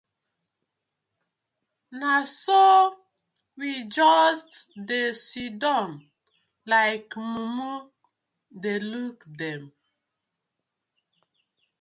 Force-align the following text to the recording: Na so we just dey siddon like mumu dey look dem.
Na 1.99 2.23
so 2.43 2.61
we 3.59 3.71
just 3.99 4.49
dey 4.87 5.09
siddon 5.25 5.89
like 6.73 7.09
mumu 7.31 7.71
dey 8.61 8.79
look 8.91 9.17
dem. 9.39 9.63